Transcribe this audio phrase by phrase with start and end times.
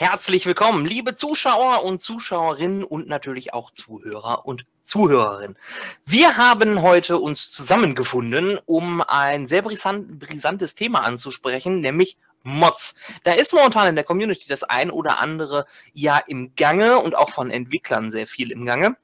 [0.00, 5.58] Herzlich willkommen, liebe Zuschauer und Zuschauerinnen und natürlich auch Zuhörer und Zuhörerinnen.
[6.06, 12.94] Wir haben heute uns zusammengefunden, um ein sehr brisant, brisantes Thema anzusprechen, nämlich Mods.
[13.24, 17.28] Da ist momentan in der Community das ein oder andere ja im Gange und auch
[17.28, 18.96] von Entwicklern sehr viel im Gange.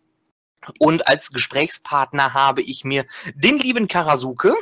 [0.78, 3.04] Und als Gesprächspartner habe ich mir
[3.34, 4.54] den lieben Karasuke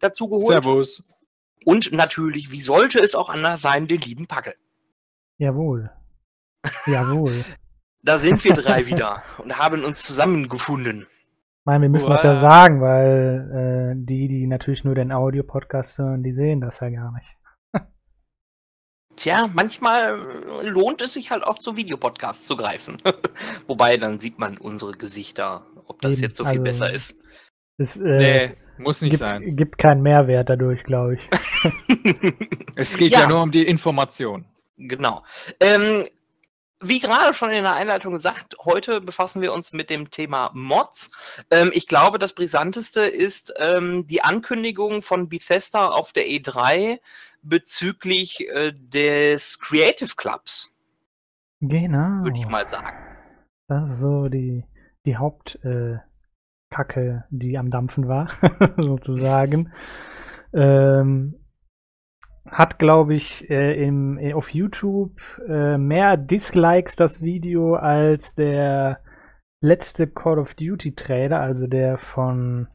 [0.00, 0.64] dazu geholt.
[0.64, 1.04] Servus.
[1.64, 4.56] Und natürlich, wie sollte es auch anders sein, den lieben Packel.
[5.38, 5.90] Jawohl.
[6.86, 7.44] Jawohl.
[8.02, 11.06] Da sind wir drei wieder und haben uns zusammengefunden.
[11.08, 15.98] Ich meine, wir müssen das ja sagen, weil äh, die, die natürlich nur den Audio-Podcast
[15.98, 17.36] hören, die sehen das ja gar nicht.
[19.16, 20.18] Tja, manchmal
[20.64, 22.98] lohnt es sich halt auch zu Videopodcasts zu greifen.
[23.66, 27.18] Wobei, dann sieht man unsere Gesichter, ob das Eben, jetzt so viel also- besser ist.
[27.76, 29.56] Es äh, Nee, muss nicht gibt, sein.
[29.56, 31.28] gibt keinen Mehrwert dadurch, glaube ich.
[32.76, 33.20] Es geht Ja.
[33.22, 33.26] ja.
[33.28, 34.44] nur um die Information.
[34.76, 35.22] Genau.
[35.60, 36.04] Ähm,
[36.80, 41.10] wie gerade schon in der Einleitung gesagt, heute befassen wir uns mit dem Thema Mods.
[41.50, 46.98] Ähm, ich glaube, das Brisanteste ist ähm, die Ankündigung von Bethesda auf der E3
[47.42, 50.72] bezüglich äh, des Creative Clubs,
[51.60, 52.24] Genau.
[52.24, 52.88] würde ich mal sagen.
[53.68, 54.64] Das ist so die,
[55.06, 56.02] die Hauptkacke,
[56.74, 58.28] äh, die am Dampfen war,
[58.76, 59.72] sozusagen.
[60.52, 61.43] Ähm,
[62.54, 69.00] hat, glaube ich, äh, im, äh, auf YouTube äh, mehr Dislikes das Video als der
[69.60, 72.68] letzte Call of Duty Trailer, also der von,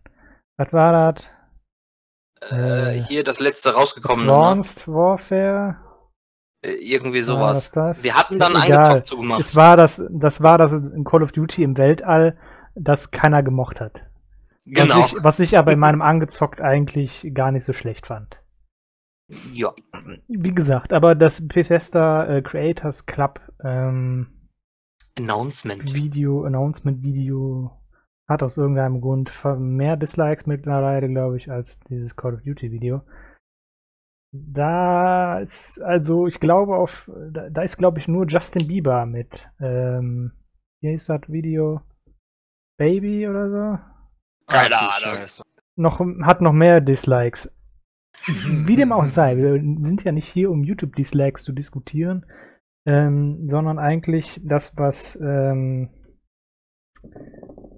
[0.58, 1.30] was war das?
[2.52, 4.34] Äh, Äh, hier das letzte rausgekommene, ne?
[4.34, 5.78] Advanced Warfare?
[6.62, 7.72] Äh, irgendwie sowas.
[7.74, 8.80] Wir hatten dann Egal.
[8.80, 9.40] angezockt zugemacht.
[9.40, 12.38] Es war das, das war das in Call of Duty im Weltall,
[12.76, 14.06] das keiner gemocht hat.
[14.66, 15.00] Genau.
[15.00, 18.39] Was ich, was ich aber in meinem angezockt eigentlich gar nicht so schlecht fand.
[19.54, 19.74] Ja.
[20.28, 24.28] Wie gesagt, aber das Bethesda äh, Creators Club ähm,
[25.18, 25.94] Announcement.
[25.94, 27.72] Video, Announcement Video
[28.28, 33.02] hat aus irgendeinem Grund mehr Dislikes mittlerweile, glaube ich, als dieses Call of Duty Video.
[34.32, 39.50] Da ist, also ich glaube auf, da, da ist glaube ich nur Justin Bieber mit,
[39.60, 40.32] ähm,
[40.82, 41.82] wie hieß das Video?
[42.78, 43.80] Baby oder so?
[44.48, 45.26] Keine Ahnung.
[45.76, 47.52] Noch, hat noch mehr Dislikes.
[48.68, 49.54] Wie dem auch sei, wir
[49.84, 52.26] sind ja nicht hier, um YouTube-Dislikes zu diskutieren,
[52.86, 55.90] ähm, sondern eigentlich das, was ähm,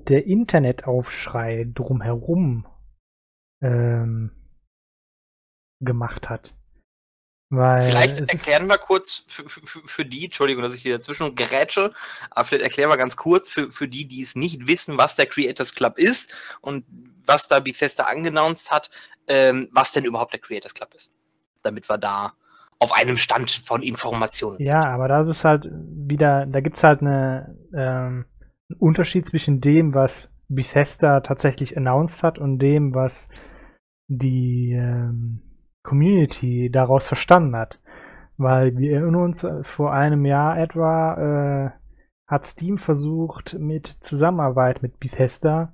[0.07, 2.66] der Internetaufschrei drumherum
[3.62, 4.31] ähm,
[5.80, 6.56] gemacht hat.
[7.53, 11.91] Weil Vielleicht erklären wir kurz für, für, für die, Entschuldigung, dass ich hier dazwischen grätsche,
[12.29, 15.25] aber vielleicht erklären wir ganz kurz für, für die, die es nicht wissen, was der
[15.25, 16.85] Creators Club ist und
[17.25, 18.89] was da Bethesda angenounced hat,
[19.28, 21.12] ähm, was denn überhaupt der Creators Club ist.
[21.62, 22.31] Damit wir da
[22.79, 24.68] auf einem Stand von Informationen sind.
[24.68, 28.25] Ja, aber das ist halt wieder, da gibt es halt eine, ähm,
[28.69, 33.28] einen Unterschied zwischen dem, was Bethesda tatsächlich announced hat und dem, was
[34.07, 35.50] die ähm,
[35.84, 37.80] Community daraus verstanden hat.
[38.38, 41.81] Weil wir erinnern uns, äh, vor einem Jahr etwa äh,
[42.28, 45.74] hat Steam versucht, mit Zusammenarbeit mit Bethesda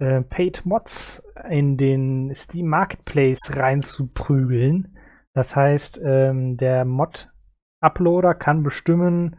[0.00, 4.96] äh, Paid Mods in den Steam Marketplace reinzuprügeln.
[5.34, 9.36] Das heißt, ähm, der Mod-Uploader kann bestimmen,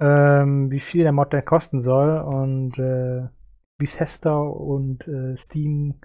[0.00, 3.28] ähm, wie viel der Mod denn kosten soll und äh,
[3.78, 6.00] Bethesda und äh, Steam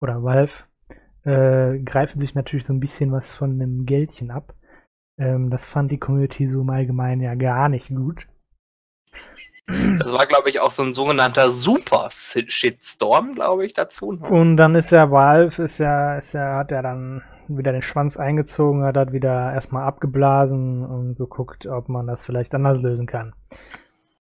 [0.00, 0.52] oder Valve
[1.24, 4.54] äh, greifen sich natürlich so ein bisschen was von einem Geldchen ab.
[5.18, 8.26] Ähm, das fand die Community so im Allgemeinen ja gar nicht gut.
[9.98, 14.12] Das war, glaube ich, auch so ein sogenannter Super-Shitstorm, glaube ich, dazu.
[14.12, 14.28] ne?
[14.28, 18.16] Und dann ist ja Valve, ist ja, ist ja, hat ja dann wieder den Schwanz
[18.16, 23.32] eingezogen, hat das wieder erstmal abgeblasen und geguckt, ob man das vielleicht anders lösen kann.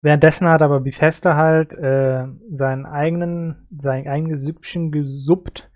[0.01, 5.70] Währenddessen hat aber Bethesda halt äh, seinen eigenen, sein eigenes Süppchen gesuppt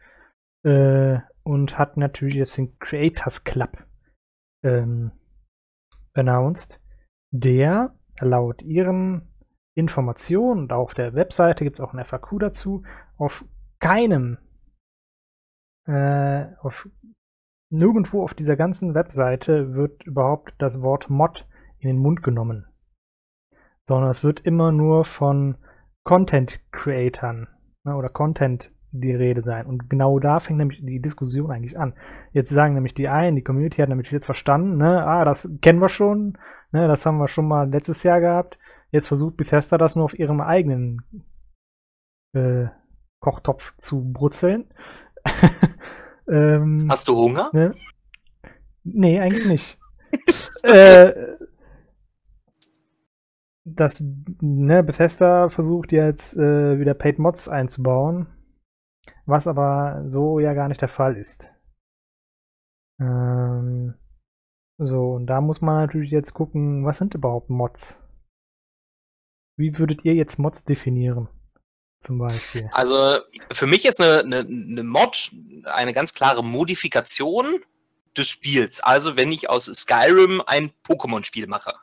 [0.66, 3.86] äh, und hat natürlich jetzt den Creators Club
[4.64, 5.12] ähm,
[6.14, 6.82] announced,
[7.32, 9.30] der laut ihren
[9.76, 12.84] Informationen und auf der Webseite gibt es auch ein FAQ dazu,
[13.18, 13.46] auf
[13.80, 14.38] keinem,
[15.86, 16.90] äh, auf
[17.70, 21.48] nirgendwo auf dieser ganzen Webseite wird überhaupt das Wort Mod
[21.78, 22.68] in den Mund genommen.
[23.88, 25.58] Sondern es wird immer nur von
[26.04, 27.48] Content Creatern
[27.84, 29.66] ne, oder Content die Rede sein.
[29.66, 31.94] Und genau da fängt nämlich die Diskussion eigentlich an.
[32.32, 35.80] Jetzt sagen nämlich die einen, die Community hat nämlich jetzt verstanden, ne, ah, das kennen
[35.80, 36.38] wir schon,
[36.72, 38.58] ne, das haben wir schon mal letztes Jahr gehabt.
[38.92, 41.02] Jetzt versucht Bethesda das nur auf ihrem eigenen
[42.34, 42.68] äh,
[43.20, 44.66] Kochtopf zu brutzeln.
[46.30, 47.50] ähm, Hast du Hunger?
[47.54, 47.76] ne?
[48.84, 49.80] Nee, eigentlich nicht.
[50.64, 51.12] äh,
[53.66, 54.04] das,
[54.42, 58.28] ne, Bethesda versucht jetzt äh, wieder Paid Mods einzubauen,
[59.26, 61.52] was aber so ja gar nicht der Fall ist.
[63.00, 63.96] Ähm,
[64.78, 68.02] so, und da muss man natürlich jetzt gucken, was sind überhaupt Mods?
[69.58, 71.30] Wie würdet ihr jetzt Mods definieren?
[72.02, 72.70] Zum Beispiel.
[72.72, 73.20] Also
[73.52, 75.32] für mich ist eine, eine, eine Mod
[75.64, 77.64] eine ganz klare Modifikation
[78.16, 78.82] des Spiels.
[78.82, 81.74] Also wenn ich aus Skyrim ein Pokémon-Spiel mache.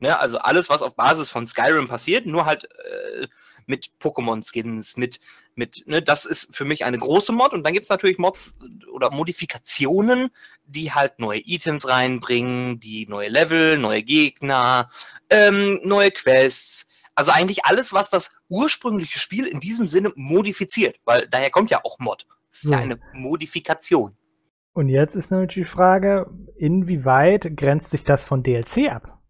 [0.00, 3.28] Ne, also alles, was auf Basis von Skyrim passiert, nur halt äh,
[3.68, 5.20] mit Pokémon-Skins, mit,
[5.54, 7.52] mit, ne, das ist für mich eine große Mod.
[7.52, 8.58] Und dann gibt es natürlich Mods
[8.92, 10.30] oder Modifikationen,
[10.66, 14.90] die halt neue Items reinbringen, die neue Level, neue Gegner,
[15.30, 16.86] ähm, neue Quests.
[17.14, 21.80] Also eigentlich alles, was das ursprüngliche Spiel in diesem Sinne modifiziert, weil daher kommt ja
[21.84, 22.26] auch Mod.
[22.50, 24.16] Das ist ja eine Modifikation.
[24.74, 29.20] Und jetzt ist natürlich die Frage, inwieweit grenzt sich das von DLC ab?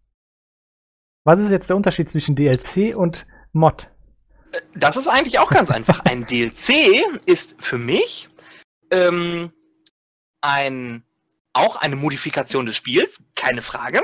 [1.23, 3.91] Was ist jetzt der Unterschied zwischen DLC und Mod?
[4.75, 6.01] Das ist eigentlich auch ganz einfach.
[6.05, 8.29] Ein DLC ist für mich
[8.91, 9.51] ähm,
[10.41, 11.03] ein,
[11.53, 14.03] auch eine Modifikation des Spiels, keine Frage,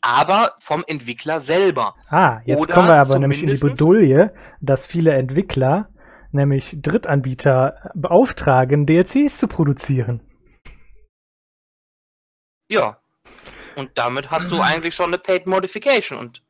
[0.00, 1.94] aber vom Entwickler selber.
[2.08, 5.88] Ah, jetzt Oder kommen wir aber nämlich in die Bredouille, dass viele Entwickler,
[6.32, 10.20] nämlich Drittanbieter, beauftragen, DLCs zu produzieren.
[12.70, 12.98] Ja.
[13.76, 16.18] Und damit hast du eigentlich schon eine Paid Modification.
[16.18, 16.43] Und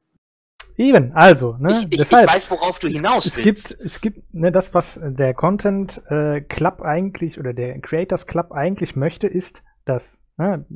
[0.77, 1.69] Eben, also, ne?
[1.69, 2.29] ich, ich, ich deshalb.
[2.33, 3.69] weiß, worauf du hinaus es willst.
[3.69, 8.51] gibt, es gibt, ne, das, was der Content äh, Club eigentlich oder der Creators Club
[8.53, 10.67] eigentlich möchte, ist, dass ne,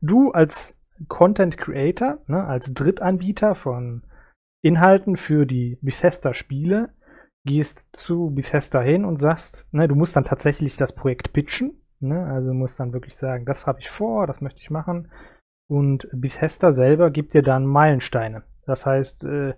[0.00, 4.04] du als Content Creator, ne, als Drittanbieter von
[4.62, 6.90] Inhalten für die Bethesda-Spiele,
[7.44, 12.26] gehst zu Bethesda hin und sagst, ne, du musst dann tatsächlich das Projekt pitchen, ne,
[12.26, 15.10] also musst dann wirklich sagen, das habe ich vor, das möchte ich machen.
[15.68, 18.44] Und Bethesda selber gibt dir dann Meilensteine.
[18.66, 19.54] Das heißt, äh,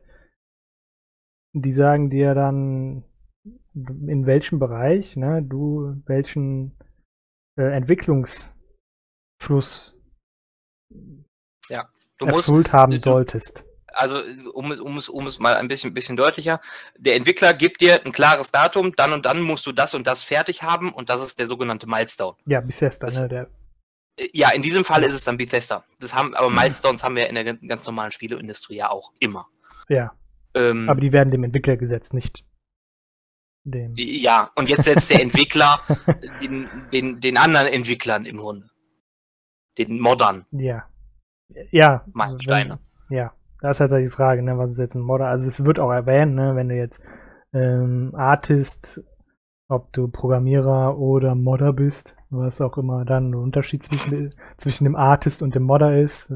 [1.53, 3.05] die sagen dir dann,
[3.75, 6.77] in welchem Bereich ne, du welchen
[7.59, 8.53] äh, Entwicklungsfluss
[12.19, 13.65] Du musst, erfüllt haben du- solltest.
[13.89, 14.21] also
[14.53, 16.61] um, es- um, es, um es mal ein bisschen, bisschen deutlicher,
[16.97, 20.23] der Entwickler gibt dir ein klares Datum, dann und dann musst du das und das
[20.23, 22.37] fertig haben und das ist der sogenannte Milestone.
[22.47, 23.51] Ja, Bethesda, das- ne, der,
[24.33, 25.85] Ja, in diesem Fall ist es dann Bethesda.
[26.01, 29.47] Das haben, aber Milestones haben wir in der gan- ganz normalen Spieleindustrie ja auch immer.
[29.89, 30.13] ja.
[30.57, 32.45] Ähm, Aber die werden dem Entwickler gesetzt, nicht
[33.65, 33.93] dem.
[33.97, 35.81] ja, und jetzt setzt der Entwickler
[36.41, 38.71] den, den, den anderen Entwicklern im Grunde.
[39.79, 40.89] Den Moddern Ja.
[41.73, 42.05] Ja.
[42.13, 42.79] Meilensteine.
[43.09, 43.33] Wenn, ja.
[43.61, 45.27] Das ist halt die Frage, ne, was ist jetzt ein Modder?
[45.27, 47.01] Also es wird auch erwähnt, ne, wenn du jetzt
[47.53, 49.01] ähm, Artist,
[49.69, 54.97] ob du Programmierer oder Modder bist, was auch immer dann ein Unterschied zwischen, zwischen dem
[54.97, 56.31] Artist und dem Modder ist.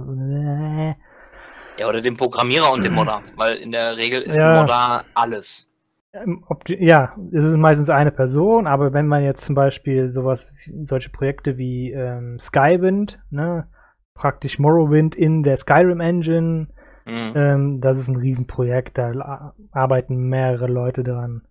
[1.76, 4.60] Ja, oder den Programmierer und den Modder, weil in der Regel ist Ja.
[4.60, 5.70] Modder alles.
[6.12, 10.50] Ähm, Ob ja, es ist meistens eine Person, aber wenn man jetzt zum Beispiel sowas,
[10.82, 13.68] solche Projekte wie ähm, Skywind, ne,
[14.14, 16.68] praktisch Morrowind in der Skyrim Engine,
[17.08, 17.32] Mhm.
[17.34, 21.42] ähm, das ist ein Riesenprojekt, da arbeiten mehrere Leute dran,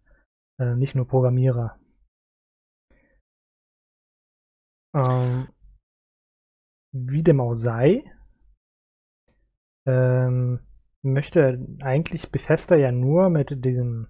[0.59, 1.79] äh, nicht nur Programmierer.
[4.95, 5.49] Ähm,
[6.93, 8.03] wie dem auch sei,
[9.85, 10.59] ähm,
[11.03, 14.07] möchte eigentlich Bethesda ja nur mit diesem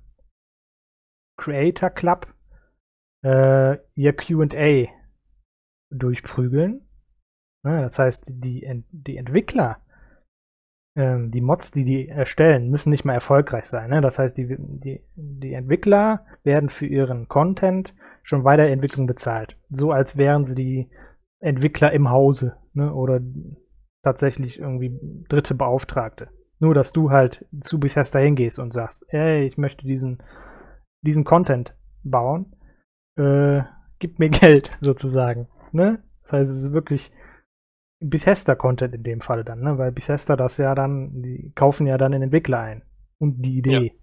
[1.37, 2.33] Creator Club
[3.23, 4.87] äh, ihr QA
[5.91, 6.87] durchprügeln.
[7.63, 9.85] Ne, das heißt, die, die Entwickler,
[10.97, 13.91] ähm, die Mods, die die erstellen, müssen nicht mehr erfolgreich sein.
[13.91, 14.01] Ne?
[14.01, 19.57] Das heißt, die, die, die Entwickler werden für ihren Content schon Weiterentwicklung bezahlt.
[19.69, 20.89] So als wären sie die
[21.39, 22.91] Entwickler im Hause ne?
[22.91, 23.21] oder
[24.03, 24.99] tatsächlich irgendwie
[25.29, 26.29] dritte Beauftragte.
[26.59, 30.23] Nur, dass du halt zu Bethesda hingehst und sagst, ey, ich möchte diesen,
[31.03, 32.55] diesen Content bauen,
[33.17, 33.61] äh,
[33.99, 35.47] gib mir Geld sozusagen.
[35.71, 35.99] Ne?
[36.23, 37.11] Das heißt, es ist wirklich
[37.99, 39.77] Bethesda-Content in dem Fall dann, ne?
[39.77, 42.83] weil Bethesda das ja dann, die kaufen ja dann den Entwickler ein
[43.19, 43.93] und die Idee.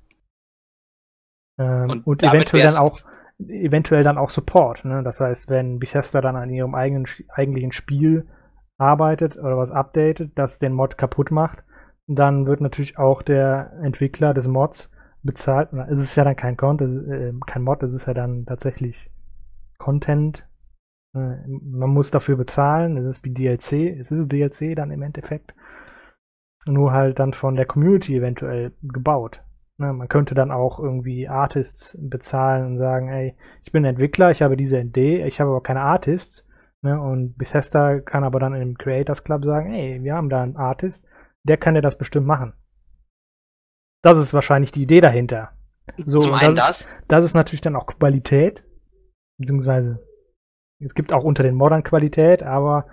[1.58, 3.00] Ähm, Und und eventuell dann auch
[3.38, 4.84] eventuell dann auch Support.
[4.84, 5.02] Ne?
[5.02, 8.26] Das heißt, wenn Bethesda dann an ihrem eigenen eigentlichen Spiel
[8.78, 11.64] arbeitet oder was updatet, das den Mod kaputt macht,
[12.06, 14.90] dann wird natürlich auch der Entwickler des Mods
[15.22, 15.72] bezahlt.
[15.88, 19.10] Es ist ja dann kein Content, äh, kein Mod, es ist ja dann tatsächlich
[19.78, 20.46] Content.
[21.14, 25.54] Äh, man muss dafür bezahlen, es ist wie DLC, es ist DLC dann im Endeffekt.
[26.66, 29.42] Nur halt dann von der Community eventuell gebaut.
[29.76, 34.40] Ne, man könnte dann auch irgendwie Artists bezahlen und sagen, ey, ich bin Entwickler, ich
[34.40, 36.46] habe diese Idee, ich habe aber keine Artists.
[36.82, 40.56] Ne, und Bethesda kann aber dann im Creators Club sagen, ey, wir haben da einen
[40.56, 41.04] Artist,
[41.42, 42.52] der kann dir das bestimmt machen.
[44.02, 45.52] Das ist wahrscheinlich die Idee dahinter.
[46.04, 46.80] So, Zum einen das, das.
[46.80, 48.64] Ist, das ist natürlich dann auch Qualität.
[49.38, 50.06] Beziehungsweise,
[50.84, 52.86] es gibt auch unter den Modern Qualität, aber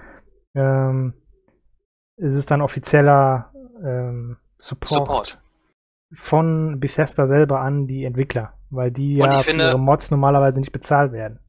[0.55, 1.13] ähm,
[2.17, 3.51] es ist dann offizieller
[3.83, 5.41] ähm, Support, Support.
[6.13, 10.11] von Bethesda selber an die Entwickler, weil die Und ja ich finde- für ihre Mods
[10.11, 11.39] normalerweise nicht bezahlt werden.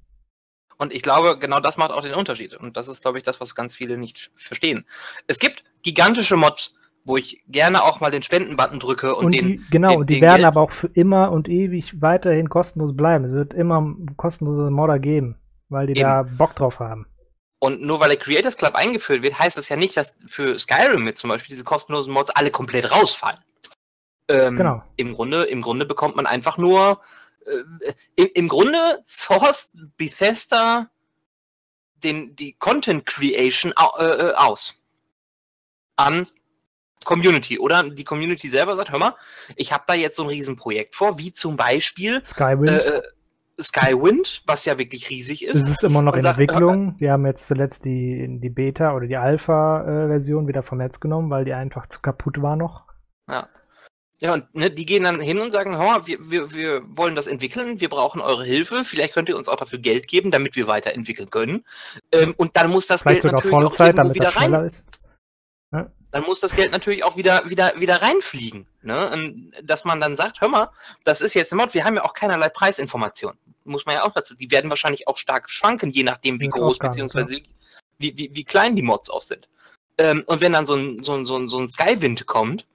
[0.79, 2.55] Und ich glaube, genau das macht auch den Unterschied.
[2.57, 4.85] Und das ist, glaube ich, das, was ganz viele nicht verstehen.
[5.29, 9.47] Es gibt gigantische Mods, wo ich gerne auch mal den Spendenbutton drücke und, Und, den.
[9.47, 12.49] die, genau, den- und die den werden Geld- aber auch für immer und ewig weiterhin
[12.49, 13.25] kostenlos bleiben.
[13.27, 15.37] Es wird immer kostenlose Modder geben,
[15.73, 16.03] weil die Eben.
[16.03, 17.07] da Bock drauf haben.
[17.59, 21.05] Und nur weil der Creators Club eingeführt wird, heißt das ja nicht, dass für Skyrim
[21.05, 23.39] mit zum Beispiel diese kostenlosen Mods alle komplett rausfallen.
[24.29, 24.83] Ähm, Genau.
[24.97, 27.01] Im Grunde, im Grunde bekommt man einfach nur.
[27.47, 30.91] Äh, im, Im Grunde sourced Bethesda
[32.03, 34.75] den, die Content Creation au, äh, äh, aus.
[35.97, 36.27] An
[37.05, 37.59] Community.
[37.59, 39.15] Oder die Community selber sagt, hör mal,
[39.57, 43.03] ich habe da jetzt so ein Riesenprojekt vor, wie zum Beispiel Skywind, äh, äh,
[43.61, 45.69] Skywind, was ja wirklich riesig es ist.
[45.69, 46.97] ist immer noch in sagt, Entwicklung.
[46.97, 51.45] Die haben jetzt zuletzt die, die Beta oder die Alpha-Version wieder vom Netz genommen, weil
[51.45, 52.85] die einfach zu kaputt war noch.
[54.23, 57.17] Ja, und ne, die gehen dann hin und sagen, hör mal, wir, wir, wir wollen
[57.17, 60.55] das entwickeln, wir brauchen eure Hilfe, vielleicht könnt ihr uns auch dafür Geld geben, damit
[60.55, 61.65] wir weiterentwickeln können.
[62.13, 64.35] Ähm, und dann muss das Vielleicht Geld sogar natürlich auch Vollzeit, irgendwo damit wieder das
[64.35, 64.67] schneller rein.
[64.67, 64.87] ist.
[66.13, 68.67] Dann muss das Geld natürlich auch wieder, wieder, wieder reinfliegen.
[68.83, 69.11] Ne?
[69.11, 70.69] Und dass man dann sagt, hör mal,
[71.05, 73.39] das ist jetzt ein Mod, wir haben ja auch keinerlei Preisinformationen.
[73.65, 74.35] Muss man ja auch dazu.
[74.35, 77.41] Die werden wahrscheinlich auch stark schwanken, je nachdem, wie Mit groß beziehungsweise
[77.99, 79.49] wie, wie, wie klein die Mods auch sind.
[79.97, 82.67] Ähm, und wenn dann so ein, so ein, so ein, so ein Skywind kommt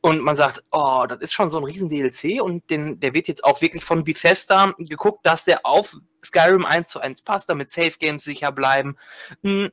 [0.00, 3.28] und man sagt, oh, das ist schon so ein riesen DLC und den, der wird
[3.28, 7.72] jetzt auch wirklich von Bethesda geguckt, dass der auf Skyrim 1 zu 1 passt, damit
[7.72, 8.96] Safe Games sicher bleiben,
[9.42, 9.70] hm,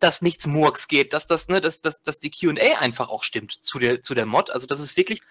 [0.00, 3.52] dass nichts Murks geht, dass das, ne, dass, dass, dass die QA einfach auch stimmt
[3.52, 4.50] zu der, zu der Mod.
[4.50, 5.22] Also, dass es wirklich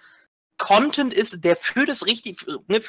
[0.58, 2.82] Content ist, der für das richtig, ne,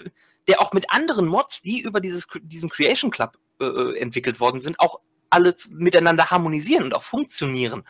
[0.49, 4.61] der auch mit anderen Mods, die über dieses, diesen Creation Club äh, äh, entwickelt worden
[4.61, 7.85] sind, auch alle miteinander harmonisieren und auch funktionieren.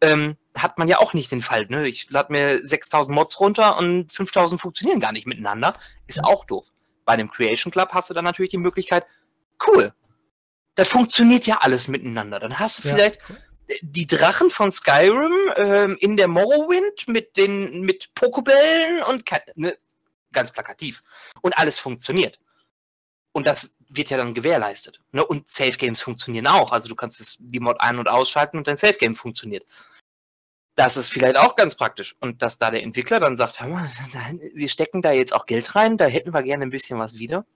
[0.00, 1.66] Ähm, hat man ja auch nicht den Fall.
[1.66, 1.86] Ne?
[1.86, 5.74] Ich lade mir 6000 Mods runter und 5000 funktionieren gar nicht miteinander.
[6.08, 6.68] Ist auch doof.
[7.04, 9.06] Bei einem Creation Club hast du dann natürlich die Möglichkeit,
[9.66, 9.94] cool,
[10.74, 12.40] das funktioniert ja alles miteinander.
[12.40, 12.94] Dann hast du Ja.
[12.94, 13.20] vielleicht
[13.82, 19.24] die Drachen von Skyrim ähm, in der Morrowind mit den mit Pokebällen und
[19.54, 19.76] ne,
[20.32, 21.02] ganz plakativ.
[21.42, 22.38] Und alles funktioniert.
[23.32, 25.00] Und das wird ja dann gewährleistet.
[25.12, 25.24] Ne?
[25.24, 26.72] Und Safe Games funktionieren auch.
[26.72, 29.64] Also du kannst die Mod ein- und ausschalten und dein Safe Game funktioniert.
[30.74, 32.16] Das ist vielleicht auch ganz praktisch.
[32.20, 33.88] Und dass da der Entwickler dann sagt, hör mal,
[34.54, 37.46] wir stecken da jetzt auch Geld rein, da hätten wir gerne ein bisschen was wieder.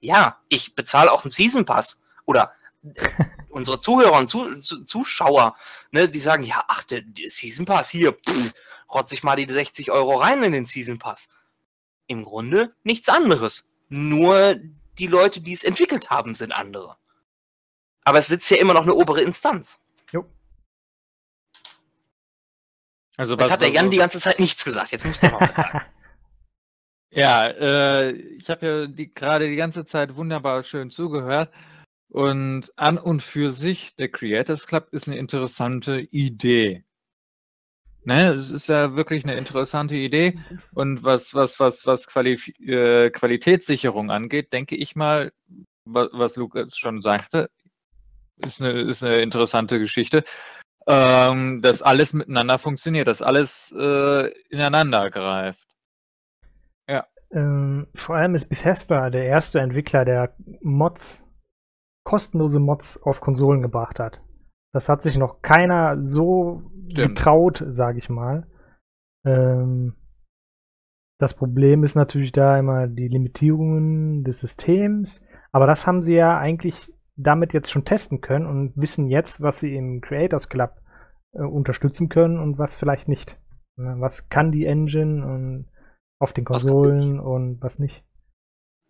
[0.00, 2.00] Ja, ich bezahle auch einen Season Pass.
[2.28, 3.08] Oder äh,
[3.48, 5.56] unsere Zuhörer und Zu Zu Zuschauer,
[5.92, 8.52] ne, die sagen, ja, ach, der, der Season Pass hier, pff,
[8.92, 11.30] rotz ich mal die 60 Euro rein in den Season Pass.
[12.06, 13.68] Im Grunde nichts anderes.
[13.88, 14.56] Nur
[14.98, 16.98] die Leute, die es entwickelt haben, sind andere.
[18.04, 19.78] Aber es sitzt ja immer noch eine obere Instanz.
[23.16, 24.92] Also Jetzt hat der Jan die ganze Zeit nichts gesagt.
[24.92, 25.80] Jetzt muss der mal was sagen.
[27.10, 31.50] Ja, äh, ich habe ja die, gerade die ganze Zeit wunderbar schön zugehört.
[32.10, 36.84] Und an und für sich, der Creators Club ist eine interessante Idee.
[38.04, 40.38] Ne, es ist ja wirklich eine interessante Idee.
[40.72, 45.32] Und was, was, was, was Qualif äh, Qualitätssicherung angeht, denke ich mal,
[45.84, 47.50] was, was Lukas schon sagte,
[48.36, 50.24] ist eine, ist eine interessante Geschichte,
[50.86, 55.68] ähm, dass alles miteinander funktioniert, dass alles äh, ineinander greift.
[57.30, 61.24] Ähm, vor allem ist Bethesda der erste Entwickler, der Mods,
[62.08, 64.22] kostenlose Mods auf Konsolen gebracht hat.
[64.72, 67.08] Das hat sich noch keiner so Stimmt.
[67.08, 68.46] getraut, sage ich mal.
[69.26, 69.94] Ähm,
[71.20, 75.20] das Problem ist natürlich da immer die Limitierungen des Systems,
[75.52, 79.60] aber das haben sie ja eigentlich damit jetzt schon testen können und wissen jetzt, was
[79.60, 80.80] sie im Creators Club
[81.34, 83.38] äh, unterstützen können und was vielleicht nicht.
[83.76, 85.66] Ne, Was kann die Engine und
[86.18, 88.02] auf den Was Konsolen und was nicht.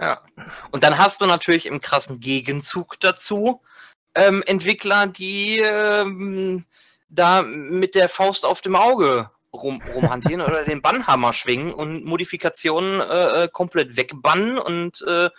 [0.01, 0.23] Ja.
[0.71, 3.63] Und dann hast du natürlich im krassen Gegenzug dazu
[4.15, 6.65] ähm, Entwickler, die ähm,
[7.09, 13.01] da mit der Faust auf dem Auge rum, rumhantieren oder den Bannhammer schwingen und Modifikationen
[13.01, 15.31] äh, äh, komplett wegbannen und äh, äh,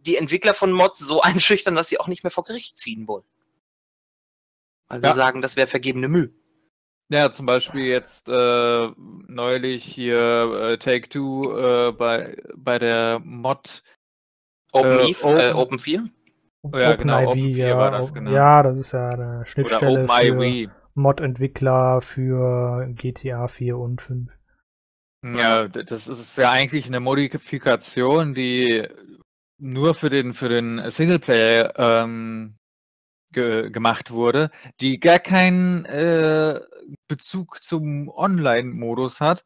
[0.00, 3.24] die Entwickler von Mods so einschüchtern, dass sie auch nicht mehr vor Gericht ziehen wollen.
[4.88, 5.14] Weil sie Ja.
[5.14, 6.30] sagen, das wäre vergebene Mühe.
[7.08, 8.88] Ja, zum Beispiel jetzt äh,
[9.28, 10.18] neulich hier
[10.72, 13.82] äh, Take Two äh, bei, bei der Mod.
[14.72, 16.08] Open Äh, Eve, äh, Open- Open 4?
[16.72, 18.32] Ja, genau, OpenIV, Open 4 ja, war das, genau.
[18.32, 20.68] ja, das ist ja eine Oder Schnittstelle OpenIV.
[20.68, 24.32] für Mod-Entwickler für GTA 4 und 5.
[25.22, 28.86] Ja, das ist ja eigentlich eine Modifikation, die
[29.58, 32.56] nur für den, für den Singleplayer ähm,
[33.36, 34.50] ge gemacht wurde,
[34.80, 36.58] die gar keinen äh,
[37.06, 39.44] Bezug zum Online-Modus hat.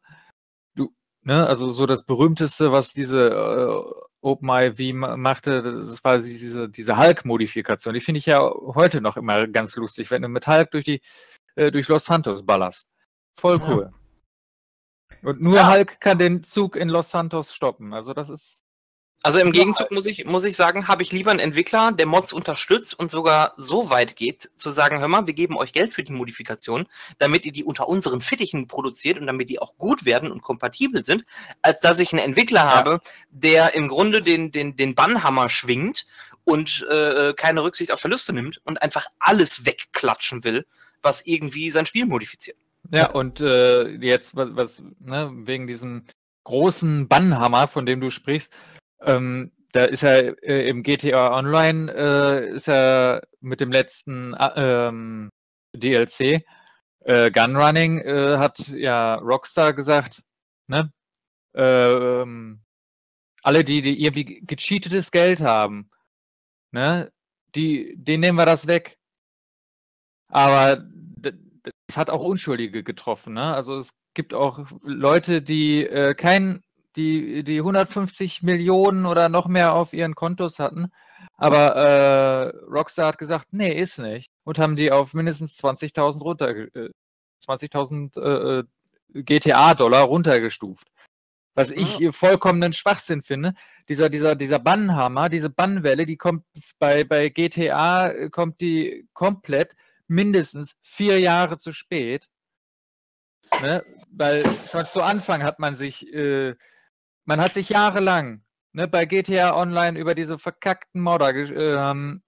[0.75, 0.93] Du,
[1.23, 6.97] ne, also so das berühmteste, was diese äh, OpenIV ma- machte, das war diese, diese
[6.97, 7.93] Hulk-Modifikation.
[7.93, 8.39] Die finde ich ja
[8.79, 11.01] heute noch immer ganz lustig, wenn du mit Hulk durch die
[11.55, 12.85] äh, durch Los Santos ballerst.
[13.39, 13.67] Voll Ja.
[13.69, 13.93] cool.
[15.23, 15.69] Und nur Ja.
[15.71, 17.93] Hulk kann den Zug in Los Santos stoppen.
[17.93, 18.63] Also das ist.
[19.23, 22.33] Also im Gegenzug muss ich, muss ich sagen, habe ich lieber einen Entwickler, der Mods
[22.33, 26.03] unterstützt und sogar so weit geht, zu sagen, hör mal, wir geben euch Geld für
[26.03, 26.87] die Modifikation,
[27.19, 31.05] damit ihr die unter unseren Fittichen produziert und damit die auch gut werden und kompatibel
[31.05, 31.23] sind,
[31.61, 32.75] als dass ich einen Entwickler Ja.
[32.75, 32.99] habe,
[33.29, 36.07] der im Grunde den, den, den Bannhammer schwingt
[36.43, 40.65] und äh, keine Rücksicht auf Verluste nimmt und einfach alles wegklatschen will,
[41.03, 42.57] was irgendwie sein Spiel modifiziert.
[42.91, 46.05] Ja, und äh, jetzt, was, was ne, wegen diesem
[46.43, 48.51] großen Bannhammer, von dem du sprichst,
[49.01, 54.87] ähm, da ist ja äh, im GTA Online äh, ist er mit dem letzten äh,
[54.89, 55.29] ähm,
[55.75, 56.43] DLC
[57.01, 60.23] äh, Gunrunning äh, hat ja Rockstar gesagt,
[60.67, 60.91] ne?
[61.55, 62.61] Ähm,
[63.43, 65.89] alle, die, die irgendwie gecheatetes Geld haben,
[66.71, 67.11] ne,
[67.55, 68.97] die, denen nehmen wir das weg.
[70.29, 73.53] Aber d- d- es hat auch Unschuldige getroffen, ne?
[73.55, 76.63] Also es gibt auch Leute, die äh, kein,
[76.95, 80.91] die, die 150 Millionen oder noch mehr auf ihren Kontos hatten,
[81.35, 84.29] aber äh, Rockstar hat gesagt, nee, ist nicht.
[84.43, 86.89] Und haben die auf mindestens 20.000 runter, äh,
[87.45, 90.87] 20.000 äh, äh, GTA-Dollar runtergestuft.
[91.53, 93.53] Was ich äh, vollkommenen Schwachsinn finde.
[93.89, 96.45] Dieser, dieser, dieser Bannhammer, diese Bannwelle, die kommt
[96.79, 99.75] bei, bei GTA, äh, kommt die komplett
[100.07, 102.27] mindestens vier Jahre zu spät.
[103.61, 103.83] Ne?
[104.11, 106.55] Weil schon zu Anfang hat man sich, äh,
[107.25, 112.21] man hat sich jahrelang ne, bei GTA Online über diese verkackten Modder ähm,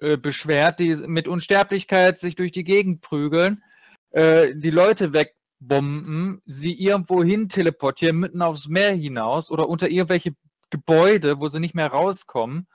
[0.00, 3.62] äh, beschwert, die mit Unsterblichkeit sich durch die Gegend prügeln,
[4.10, 10.34] äh, die Leute wegbomben, sie irgendwo hin teleportieren, mitten aufs Meer hinaus oder unter irgendwelche
[10.70, 12.66] Gebäude, wo sie nicht mehr rauskommen.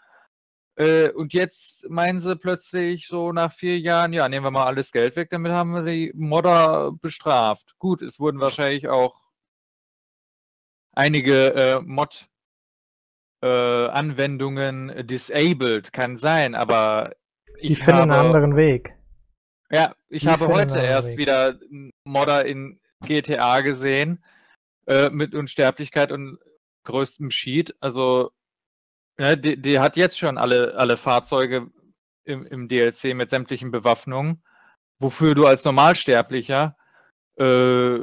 [0.76, 4.92] Äh, und jetzt meinen sie plötzlich so nach vier Jahren, ja, nehmen wir mal alles
[4.92, 7.76] Geld weg, damit haben wir die Modder bestraft.
[7.78, 9.21] Gut, es wurden wahrscheinlich auch
[10.94, 12.28] einige äh, Mod
[13.44, 17.12] äh, Anwendungen disabled, kann sein, aber
[17.62, 18.96] Die ich finden einen anderen Weg.
[19.72, 21.18] ja, ich die habe heute erst Weg.
[21.18, 21.60] wieder
[22.04, 24.24] Modder in GTA gesehen
[24.88, 26.38] äh, mit Unsterblichkeit und
[26.84, 27.76] größtem Sheet.
[27.80, 28.32] Also,
[29.20, 31.70] ja, die, die hat jetzt schon alle, alle Fahrzeuge
[32.26, 34.44] im, im DLC mit sämtlichen Bewaffnungen,
[35.00, 36.76] wofür du als Normalsterblicher
[37.38, 38.00] äh,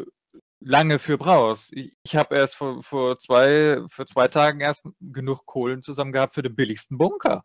[0.60, 1.72] lange für brauchst.
[1.72, 6.34] Ich, ich habe erst vor, vor zwei, für zwei Tagen erst genug Kohlen zusammen gehabt
[6.34, 7.42] für den billigsten Bunker.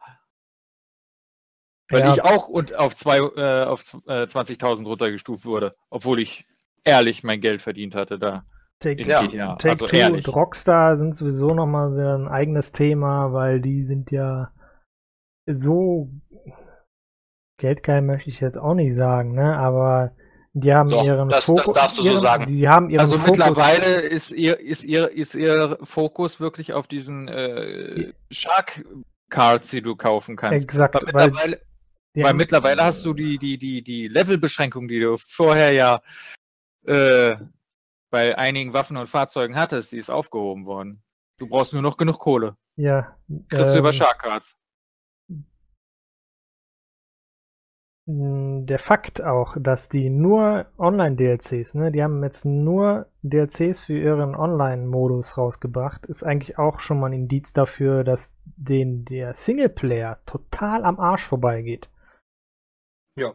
[1.90, 2.12] Weil Ja.
[2.12, 6.46] ich auch und auf, zwei, äh, auf äh, 20.000 runtergestuft wurde, obwohl ich
[6.84, 8.46] ehrlich mein Geld verdient hatte da
[8.80, 9.22] Take, Ja.
[9.26, 9.56] GTA.
[9.56, 10.28] Take also Two ehrlich.
[10.28, 14.52] und Rockstar sind sowieso nochmal wieder ein eigenes Thema, weil die sind ja
[15.46, 16.10] so
[17.58, 19.58] geldgeil möchte ich jetzt auch nicht sagen, ne?
[19.58, 20.12] Aber
[20.54, 21.74] die haben Doch, ihren das- das Fokus.
[21.74, 22.48] darfst du so ihren, sagen.
[22.48, 23.38] Die haben ihren Also Fokus.
[23.38, 28.86] mittlerweile ist ihr, ist, ihr, ist ihr Fokus wirklich auf diesen äh, Shark
[29.30, 30.64] Cards, die du kaufen kannst.
[30.64, 31.62] Exakt, Weil weil mittlerweile,
[32.16, 36.02] weil haben- mittlerweile hast du die, die, die, die Levelbeschränkung, die du vorher ja
[36.86, 37.36] äh,
[38.12, 41.02] bei einigen Waffen und Fahrzeugen hattest, die ist aufgehoben worden.
[41.40, 42.56] Du brauchst nur noch genug Kohle.
[42.76, 43.18] ja,
[43.50, 44.56] Kriegst du über ähm, Shark Cards.
[48.06, 54.36] Der Fakt auch, dass die nur Online-DLCs, ne, die haben jetzt nur DLCs für ihren
[54.36, 60.84] Online-Modus rausgebracht, ist eigentlich auch schon mal ein Indiz dafür, dass den der Singleplayer total
[60.84, 61.90] am Arsch vorbeigeht.
[63.18, 63.32] Ja.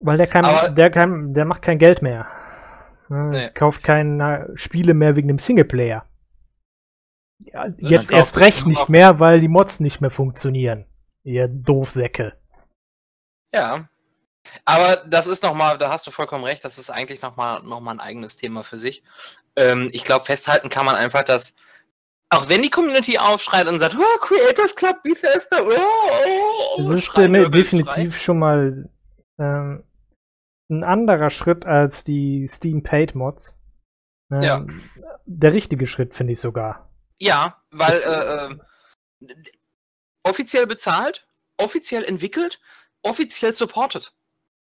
[0.00, 2.26] Weil der kann, Aber- der kann, der macht kein Geld mehr.
[3.08, 3.50] Ne, Nee.
[3.52, 6.04] Kauft keine Spiele mehr wegen dem Singleplayer.
[7.40, 10.86] Ja, jetzt erst recht nicht mehr, weil die Mods nicht mehr funktionieren.
[11.24, 12.34] Ihr Doofsäcke.
[13.56, 13.88] Ja.
[14.64, 17.92] Aber das ist nochmal, da hast du vollkommen recht, das ist eigentlich nochmal noch mal
[17.92, 19.02] ein eigenes Thema für sich.
[19.56, 21.54] Ähm, ich glaube, festhalten kann man einfach, dass
[22.30, 26.92] auch wenn die Community aufschreit und sagt, oh, Creators Club Bethesda, oh, oh, Das oh,
[26.92, 28.88] ist Schrei, äh, definitiv schon mal
[29.38, 29.84] ähm,
[30.68, 33.56] ein anderer Schritt als die Steam Paid Mods.
[34.32, 34.66] Ähm, Ja.
[35.24, 36.90] Der richtige Schritt, finde ich sogar.
[37.18, 38.62] Ja, weil Das- äh, ähm,
[40.24, 41.26] offiziell bezahlt,
[41.58, 42.60] offiziell entwickelt,
[43.08, 44.12] offiziell supported.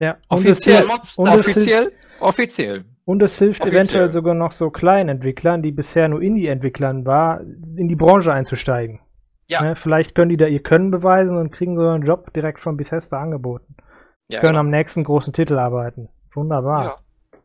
[0.01, 1.93] Ja, und es Offiziell Mods, und Offiziell?
[2.21, 2.85] Offiziell.
[3.05, 3.77] Und es hilft Offiziell.
[3.83, 7.41] eventuell sogar noch so kleinen Entwicklern, die bisher nur Indie-Entwicklern war,
[7.77, 9.01] in die Branche einzusteigen.
[9.47, 9.63] Ja.
[9.63, 12.77] Ne, vielleicht können die da ihr Können beweisen und kriegen so einen Job direkt von
[12.79, 13.77] Bethesda angeboten.
[14.29, 14.61] Ja, können genau.
[14.61, 16.09] am nächsten großen Titel arbeiten.
[16.33, 16.85] Wunderbar.
[16.85, 16.97] ja.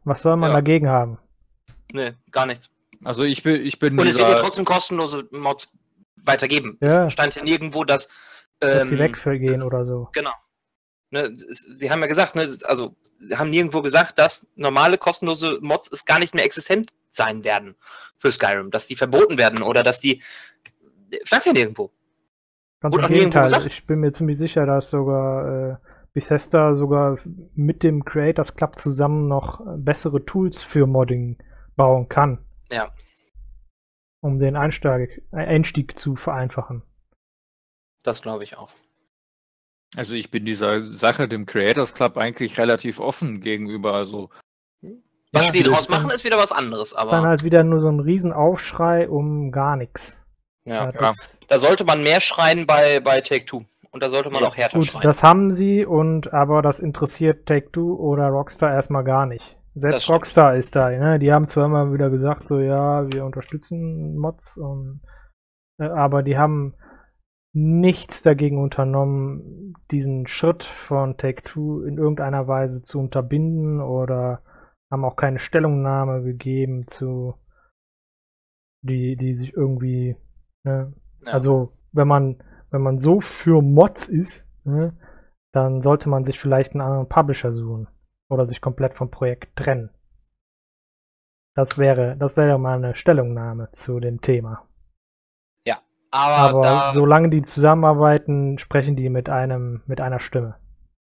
[0.05, 0.55] Was soll man Ja.
[0.55, 1.17] dagegen haben?
[1.91, 2.69] Nee, gar nichts.
[3.03, 5.73] Also ich bin, ich bin Und es wird ja trotzdem kostenlose Mods
[6.23, 6.77] weitergeben.
[6.81, 7.05] Ja.
[7.07, 8.07] Es stand ja nirgendwo, dass.
[8.61, 10.09] Dass sie ähm, weggehen das- oder so.
[10.13, 10.31] Genau.
[11.11, 12.95] Ne, sie haben ja gesagt, ne, also
[13.33, 17.75] haben nirgendwo gesagt, dass normale kostenlose Mods es gar nicht mehr existent sein werden
[18.17, 20.21] für Skyrim, dass die verboten werden oder dass die
[21.23, 21.91] stand ja nirgendwo.
[22.81, 23.65] Ganz Wurde im Gegenteil.
[23.65, 25.75] Ich bin mir ziemlich sicher, dass sogar äh,
[26.13, 27.17] Bethesda sogar
[27.55, 31.37] mit dem Creators Club zusammen noch bessere Tools für Modding
[31.75, 32.45] bauen kann.
[32.71, 32.91] Ja.
[34.21, 36.83] Um den Einstieg, Einstieg zu vereinfachen.
[38.03, 38.69] Das glaube ich auch.
[39.95, 43.93] Also ich bin dieser Sache, dem Creators Club, eigentlich relativ offen gegenüber.
[43.93, 44.29] Also
[45.31, 47.79] Was Ja, die draus machen, ist wieder was anderes, ist dann aber halt wieder nur
[47.79, 50.23] so ein Riesenaufschrei um gar nichts.
[50.65, 53.63] ja, das, da sollte man mehr schreien bei, bei Take Two.
[53.91, 55.01] Und da sollte man Ja, auch härter gut, schreien.
[55.03, 59.57] das haben sie und aber das interessiert Take-Two oder Rockstar erstmal gar nicht.
[59.73, 60.09] Selbst.
[60.09, 61.17] Rockstar ist da, ne?
[61.19, 65.01] Die haben zwar immer wieder gesagt, so ja, wir unterstützen Mods und
[65.79, 66.75] äh, aber die haben
[67.53, 74.43] nichts dagegen unternommen, diesen Schritt von Take-Two in irgendeiner Weise zu unterbinden oder
[74.91, 77.35] haben auch keine Stellungnahme gegeben zu
[78.81, 80.15] die, die sich irgendwie,
[80.63, 80.93] ne?
[81.25, 81.33] Ja.
[81.33, 84.95] Also wenn man, wenn man so für Mods ist, ne,
[85.51, 87.87] dann sollte man sich vielleicht einen anderen Publisher suchen
[88.29, 89.89] oder sich komplett vom Projekt trennen.
[91.55, 94.68] Das wäre, das wäre mal eine Stellungnahme zu dem Thema.
[96.11, 100.57] Aber Aber da, solange die zusammenarbeiten, sprechen die mit einem, mit einer Stimme.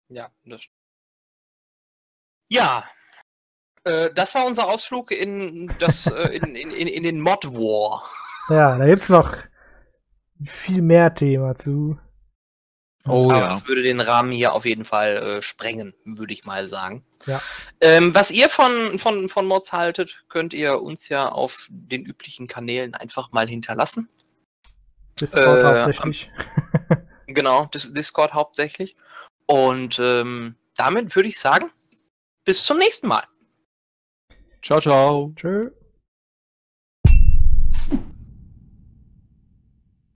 [0.08, 0.78] Ja, das stimmt.
[2.50, 2.84] Ja,
[3.84, 8.08] äh, das war unser Ausflug in, das, äh, in, in, in, in den Mod War.
[8.48, 9.36] Ja, da gibt's noch
[10.44, 11.96] viel mehr Thema zu.
[13.06, 13.48] Oh Aber ja.
[13.50, 17.04] das würde den Rahmen hier auf jeden Fall äh, sprengen, würde ich mal sagen.
[17.26, 17.40] Ja.
[17.80, 22.48] Ähm, was ihr von, von, von Mods haltet, könnt ihr uns ja auf den üblichen
[22.48, 24.08] Kanälen einfach mal hinterlassen.
[25.22, 26.30] Discord Äh, hauptsächlich.
[27.26, 28.96] Genau, Dis Discord hauptsächlich.
[29.46, 31.70] Und ähm, damit würde ich sagen,
[32.44, 33.24] bis zum nächsten Mal.
[34.62, 35.32] Ciao, ciao.
[35.36, 35.70] Tschö.